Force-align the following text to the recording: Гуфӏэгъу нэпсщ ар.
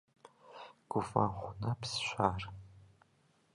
Гуфӏэгъу 0.91 1.53
нэпсщ 1.61 2.07
ар. 2.29 2.41